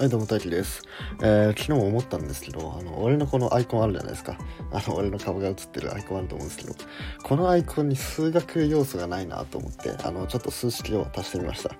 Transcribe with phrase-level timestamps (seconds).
[0.00, 0.82] はい、どうも、大輝です。
[1.20, 4.38] えー、昨日も思ったんですけど、あの、俺のこのアイコンあるじゃないですか。
[4.72, 6.74] あの、俺の顔が映ってるアイコンあると思うんですけど、
[7.22, 11.68] このアイコンに数学要素がないなと思って、あの、ちょっと数式を足してみました。
[11.68, 11.74] は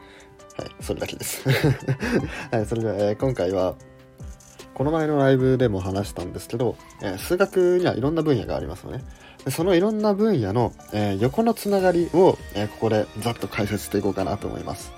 [0.67, 1.49] い、それだけです。
[2.53, 3.75] はい、それでは、えー今回は、
[4.75, 9.03] この前のライブでも話したんですけど、えー数学にはいろんな分野がありますよね。
[9.47, 14.93] でそのいろんな分野の、え横のつながりを、えここでざっと解説していこうかなと思います。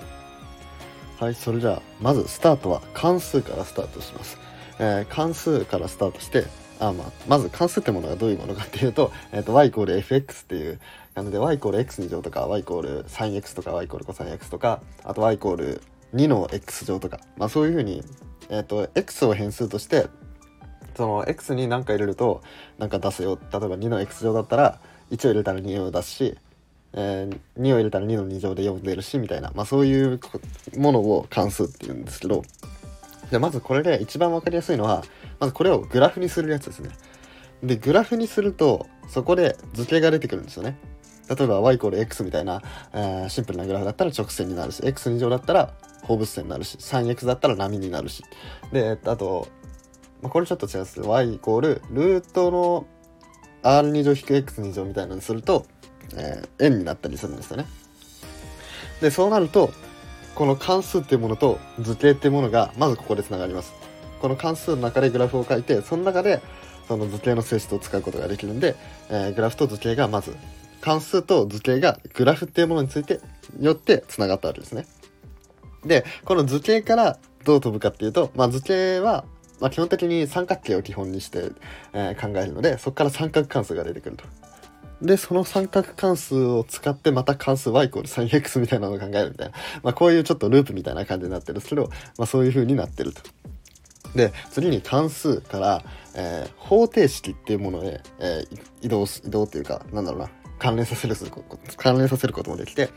[1.23, 4.39] はい、それじゃあ、まずスタートは関数からスタートします。
[4.81, 6.47] えー関数からスタートして、
[6.81, 10.81] あまあ、まず関数ってものがどういうものかっていうと、 えっ、と、y イコール fx っていう
[11.15, 15.81] 感じで、y イコール x 2乗とか、y イコール 3x とか、y イコール cosx とか、あと y イコール
[16.13, 18.03] 2の x 乗とか、まあそういうふうに、
[18.49, 20.09] えっ、と、x を変数として、
[20.97, 22.43] その x に何か入れると
[22.79, 24.81] なんか出すよ例えば2の x 乗だったら
[25.13, 26.37] 1を入れたら2を出すし、
[26.95, 30.21] えー2を入れたら2の2乗で4出るしみたいな、まあ、そういう
[30.77, 32.43] ものを関数って言うんですけど。
[33.31, 35.03] でまずこれで一番分かりやすいのは
[35.41, 36.91] まずこれをグラフにするやつですね。
[37.63, 40.77] でグラフにするとそこで図形が出てくるんですよね。
[41.35, 42.61] 例えば y イコール x みたいな、
[42.93, 48.23] えーシンプルなグラフだったら直線になるし x2 乗だったら放物線になるし 3x だったら波になるし。
[48.71, 49.49] であと
[50.21, 52.87] まあ、これちょっと違うんですけど y イコールルートの
[53.63, 55.67] r2 乗引く x2 乗みたいなのにすると、
[56.17, 57.67] えー円になったりするんですよね。
[59.01, 59.73] でそうなると
[60.35, 63.73] この関数っていうものと図形っていうものがまずここでつながります。
[64.21, 66.41] この関数の中でグラフを書いてその中で
[66.89, 68.77] その図形の性質を使うことができるんで、
[69.11, 70.35] えーグラフと図形がまず
[70.81, 73.21] 関数と図形がグラフっていうものについて
[73.61, 74.87] よってつながったわけですね。
[75.85, 79.25] でこの図形からどう飛ぶかっていうと、まあ、図形は
[79.61, 81.53] まあ、基本的に三角形を基本にして、
[81.93, 84.25] えー考えるのでそこから三角関数が出てくると。
[85.03, 93.23] でその三角関数を使ってまた関数 y イコール 3x みたいなのを考えるみたいな、まあ、こういうちょっとループみたいな感じになってるんですけど、まあ、そういう風になってると。
[94.15, 95.83] で次に関数から、
[96.15, 101.17] えー方程式っていうものへ、えー移動す移動っていうかなんだろうな関連させる
[101.77, 102.89] 関連させることもできて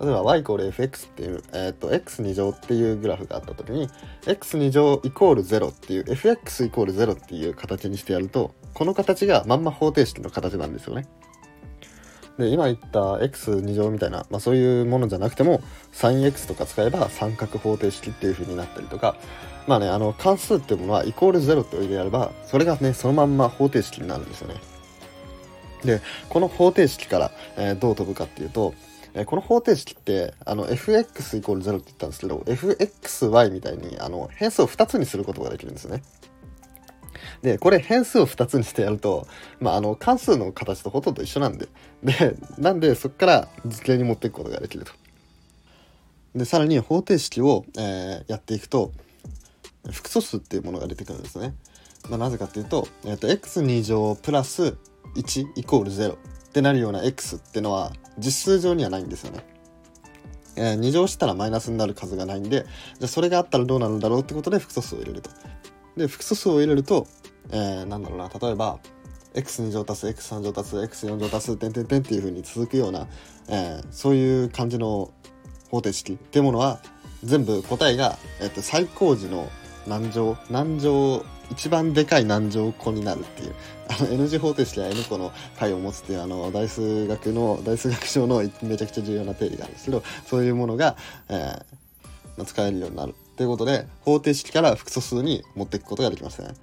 [0.00, 3.88] 例えば y イコール fx っていう、えー、と x2 乗っていうグラフがあった時に
[4.22, 11.06] x2 乗イコール0っていう fx イコール0っていう形にしてやるとこの形がまんま方程式の形なんですよね。
[12.40, 15.62] で今言った x2 乗みたいな、まあ、そういうものじゃなくても
[15.92, 19.16] 3x とか使えば三角方程式っていう風になったりとか
[19.66, 24.56] まあねあの関数っていうものはイコール0って入れやればそれがねそのまんま方程式になるんですよね。
[25.84, 28.74] でこの方程式から、えーどう飛ぶかっていうと、
[29.14, 36.02] えーこの方程式ってあの fx イコール0って言ったんですけど fxy みたいにあの変数を2つにすることができるんですね。
[37.42, 39.26] でこれ変数を2つにしてやると、
[39.60, 41.68] まあ、あの関数の形とほとんど一緒なんで
[42.02, 44.92] でなんでそこから図形に持っていくことができると。
[46.34, 48.92] でさらに方程式を、えーやっていくと
[49.90, 51.54] 複素数っていうものが出てくるんですね。
[52.08, 54.76] まあ、なぜかっていうと,、えー、と x2 乗プラス
[55.16, 56.16] 1イコール0っ
[56.52, 59.44] てなるような x っていうのは実数上にはないんですよね。
[60.56, 62.66] えー2乗したらマイナスになる数がないんで
[62.98, 65.30] じゃそれがあったらどうなるんだろうってことで複素数を入れると。
[65.96, 67.08] で複素数を入れると、
[67.50, 68.78] えーなんだろうな例えば
[69.34, 73.06] x2 乗足す x3 乗足す x4 乗足す点点点っていう風に続くような、
[73.48, 75.10] えーそういう感じの
[75.70, 76.80] 方程式っていうものは
[77.22, 79.48] 全部答えが、えっと最高時の
[79.86, 83.54] 何乗何乗一番でかい何乗個になるっていう
[83.88, 90.96] あの N 字方程式は N 個の解を持つっていうあの大数学の大数学上のめちゃくちゃ重要な定理があるんですけどそういうものが、
[91.28, 91.36] えー
[92.36, 96.54] まあ使えるようになるということで方程式から複素数に持っていくことができますね。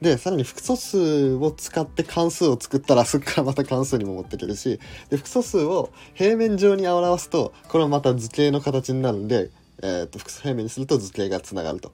[0.00, 4.80] でさらに複素数を使って関数を作ったらそこからまた関数にも持っていけるし
[5.10, 9.50] で複素数を平面上に表すとこれはまた図形の形になるんで、
[9.82, 11.92] えー、と複素平面にすると図形がつながると。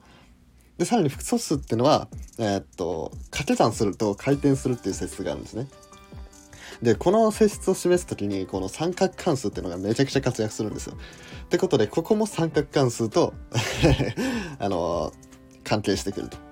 [0.78, 2.06] でさらに複素数っていうのは、
[2.38, 5.68] えーっと掛け算すると回転するっていう性質があるんですね。
[6.82, 10.96] でこの性質を示す時にこの三角関数っていうのがめちゃくちゃ活躍するんですよ。
[11.44, 13.32] ってことでここも三角関数と
[14.58, 15.12] あの
[15.64, 16.45] 関係してくると。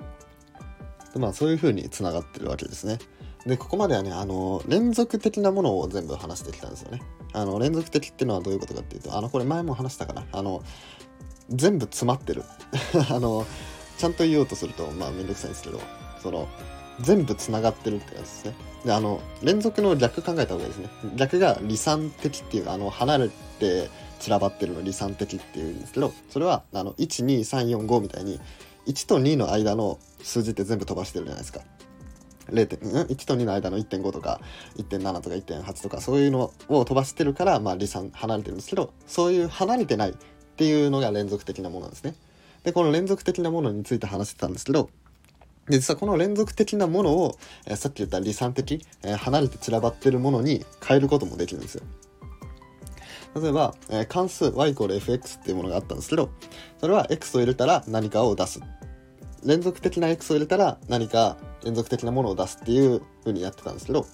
[1.15, 2.99] でまあそういう風につながってるわけですね。
[3.47, 7.03] でここまではねあの連続的なものを全部話してきたんですよね。
[7.33, 10.63] あの連続的っていうのはどういうことかっていうとあのこれ前も話したかなあの
[11.51, 12.43] 全部詰まってる
[13.11, 13.47] あの
[13.99, 15.81] ちゃんと言おうとするとまあめんどくさいんですけど
[16.23, 16.49] その
[17.01, 18.55] 全部つながってるってやつですね。
[18.85, 20.89] であの連続の逆考えた方がいいですね。
[21.17, 23.29] 逆が離散的っていうあの離れ
[23.59, 23.89] て
[24.21, 28.41] 散らばってるの離散的っていうんですけどそれはあの12345みたいに
[28.87, 31.61] 1と2の間の数字って全部飛ばしてるじゃないですか。
[32.51, 34.41] 0点1と2の間の1.5とか
[34.77, 40.15] 1.7とか1.8とかそういうのを飛ばしてるから、まあ、離散離れてるんですけどそういう離れてないっ
[40.57, 42.15] ていうのが連続的なものなんですね。
[42.63, 44.89] でこの連続的なものについて話してたんですけど
[45.69, 51.83] で実はこの連続的なものを、えー、さっき言った離散的、えー、離れて散らばってるものに変えることもできるんですよ。
[53.35, 56.31] 例えば、えー、関数 y イコール fx っていうものがあったんですけど
[56.79, 58.61] それは x を入れたら何かを出す
[59.45, 64.07] 連続的な x を入れたら何か連続的なものを出すっていう風にやってたんですけど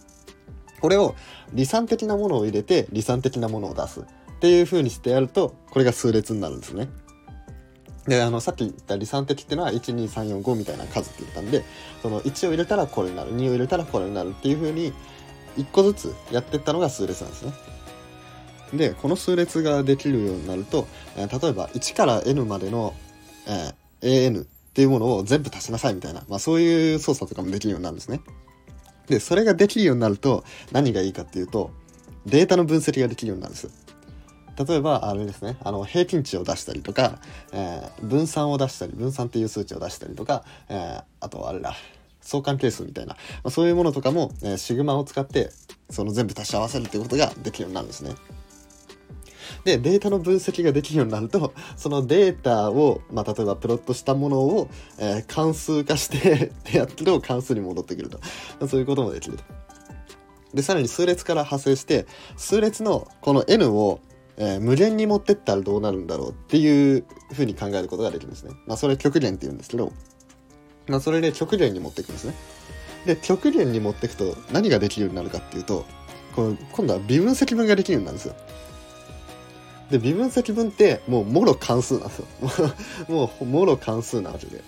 [0.80, 1.14] これを
[1.52, 4.04] 離散的なものを入れて離散的なものを出すっ
[4.40, 6.88] ていう風にしてやるとこれが数列になるんですね。
[8.06, 11.62] であのさっき言った離散的っていうのは12345みたいな数って言ったんで
[12.00, 14.94] その1を入れたらこれになる2を入れたらこれになるっていう風に
[15.58, 17.52] 1個ずつやってったのが数列なんですね。
[18.74, 20.86] でこの数列ができるようになると、
[21.16, 22.94] えー、例えば1から n までの、
[23.46, 28.20] えー、an っていうものを全部足しなさいみたいな、まあ、そういう操作とかもできるようになるんですね。
[29.08, 31.72] でそれができるようになると何がいいかっていうと
[32.26, 33.68] データの分析ができるようになるんです。
[34.68, 37.18] 例えばあれですねあの平均値を出したりとか、
[37.52, 41.74] えー、分散を出したり分散っていう数値を出したりとか、えー、あとあれだ
[42.20, 45.50] 相関係数みたいな、まあ、そういうものとかも、えー、シグマを使って
[45.88, 48.14] その全部足し合わせるっていうことができるようになるんですね。
[49.64, 54.68] でデータの分析ができるようになるとそのデータを、まあ、例えばプロットしたものを、
[54.98, 58.18] えー、関数化して でやってる関数に戻ってくると
[58.66, 59.44] そういうこともできると。
[60.54, 62.06] でさらに数列から派生して
[62.36, 64.00] 数列のこの n を
[64.42, 68.54] えー、無限に持ってったらどうなるんだろうっていうふうに考えることができるんですね。
[68.66, 69.92] まあ、それ極限って言うんですけど、
[70.88, 72.34] まあ、それで極限に持っていくんですね。
[73.04, 75.84] で、極限に持っていくと何ができるようになるかっていうと、
[76.34, 78.34] この今度は微分積分ができるようになるんですよ。
[79.90, 82.26] で、微分積分ってもうもろ関数なんですよ。
[83.08, 84.62] もうもろ関数なわけで。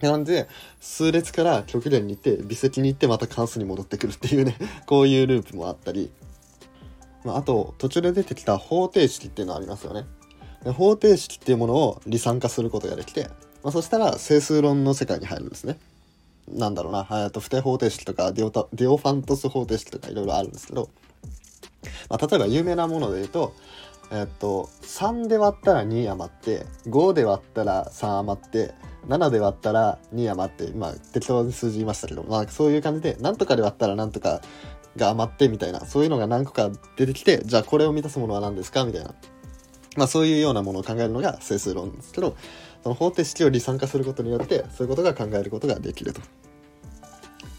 [0.00, 0.48] なんで、
[0.80, 4.56] 数列から極限に行って、微積に行ってまた関数に戻ってくるっていうね、
[4.86, 6.10] こういうループもあったり、
[7.24, 10.04] まあ、あと途中で出てきた方程式っていうのはありますよね。
[10.64, 13.28] 方程式っていうものを離散化することができて、
[13.62, 15.78] まあ、そしたら整数論の世界に入るんですね。
[16.48, 20.90] なんだろうな、えと不定方程式とかディオタディオファントス方程式とかいろいろあるんですけど、
[22.08, 23.54] まあ、例えば有名なもので言うと、
[24.14, 28.74] えっと、3で割ったら2余って、5で割ったら3余って、
[29.08, 34.42] 7で割ったら2余って、まあ適当に数字言いましたけど、まあそういう感じで、なんとかで割ったらなんとか
[34.96, 39.14] が余ってみたいな、そういうのが何個か出てきて、じゃあこれを満たすものは何ですかみたいな。
[39.96, 42.36] まあそういうようなものを考えるのが整数論ですけど、
[42.82, 46.20] その方程式を離散化することによって、そういうことが考えることができると。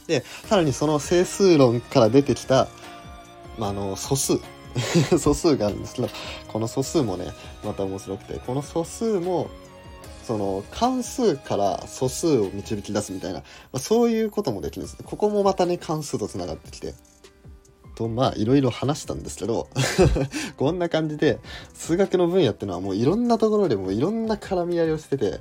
[0.06, 2.68] で、さらにその整数論から出てきた、
[3.58, 4.40] まあ、あの、素数。
[5.20, 6.10] 素数があるんですけど、
[6.48, 7.32] この素数もね、
[7.64, 9.48] また面白くて、この素数も、
[10.26, 15.06] その関数から素数を導き出すみたいな、まあ、そういうこともできるんですね。
[15.06, 16.94] ここもまたね、関数とつながってきて。
[17.96, 19.68] とまあいろいろ話したんですけど
[20.58, 21.40] こんな感じで
[21.74, 25.40] 数学の分野っていうのはもういろんなところでもいろんな絡み合いをしてて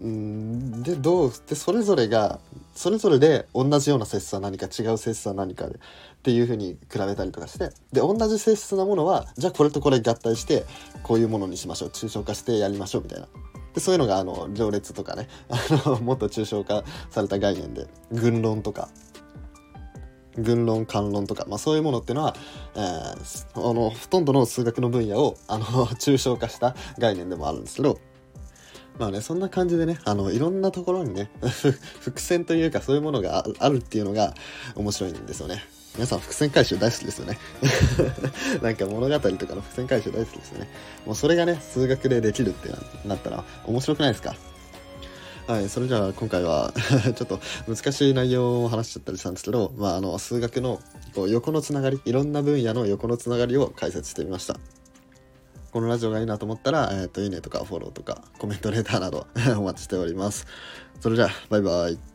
[0.00, 2.40] うんでどうでそれぞれが
[2.74, 5.78] それぞれで同じような性質は何か違う性質は何かでっ
[6.22, 10.64] ていうふうに比べたりとかしてで同じ性質なものはじゃあこれとこれ合体して
[11.02, 13.28] こういうものにしましょう抽象化してやりましょうみたいな。
[13.74, 15.58] でそういうのがあの行列とかねあ
[15.88, 18.88] のもっと抽象化された概念で群論とか
[20.38, 22.34] 群論観論とか、まあ、そういうものっていうのは、
[22.74, 25.64] えー、あのほとんどの数学の分野をあの
[25.96, 27.98] 抽象化した概念でもあるんですけど
[28.98, 31.30] まあねそんな感じでねあのいろんなところにね
[32.00, 34.34] 伏線というかそういうものがあるっていうのが
[34.74, 35.62] 面白いんですよね。
[35.94, 37.38] 皆さん伏線回収大好きですよね
[38.62, 40.70] なんか物語とかの伏線回収大好きですよね。
[41.04, 42.70] もうそれがね数学でできるって
[43.06, 44.34] なったら面白くないですか？
[45.46, 46.72] はい、それじゃあ今回は
[47.02, 50.80] ちょっと難しい内容を話しちゃったりしたんですけど、まあ、あの数学の
[51.14, 54.56] こう横のつながりいろんな分野の横のつながりを解説してみました。
[55.72, 59.26] このラジオがいいなと思ったら、えーと、いいねとかフォローとかコメントレーターなど
[59.58, 60.46] お待ちしております。
[61.00, 62.11] それじゃあバイバイ。